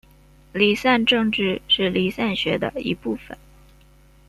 [0.51, 3.37] 离散政治是离散学的一部份。